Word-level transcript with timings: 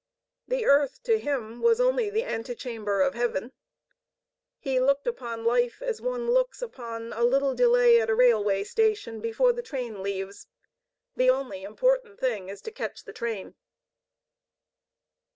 The 0.47 0.65
earth 0.65 1.03
to 1.03 1.19
him 1.19 1.61
was 1.61 1.79
only 1.79 2.09
the 2.09 2.23
antechamber 2.23 3.03
of 3.03 3.13
heaven. 3.13 3.51
He 4.57 4.79
looked 4.79 5.05
upon 5.05 5.45
life 5.45 5.79
as 5.79 6.01
one 6.01 6.31
looks 6.31 6.59
upon 6.63 7.13
a 7.13 7.23
little 7.23 7.53
delay 7.53 8.01
at 8.01 8.09
a 8.09 8.15
railway 8.15 8.63
station 8.63 9.19
before 9.21 9.53
the 9.53 9.61
train 9.61 10.01
leaves; 10.01 10.47
the 11.15 11.29
only 11.29 11.61
important 11.61 12.19
thing 12.19 12.49
is 12.49 12.61
to 12.63 12.71
catch 12.71 13.03
the 13.03 13.13
train. 13.13 13.53